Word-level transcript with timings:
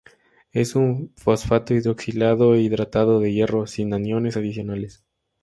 Es 0.51 0.73
un 0.73 1.13
fosfato 1.15 1.75
hidroxilado 1.75 2.55
e 2.55 2.61
hidratado 2.61 3.19
de 3.19 3.33
hierro, 3.33 3.67
sin 3.67 3.93
aniones 3.93 4.35
adicionales. 4.35 5.03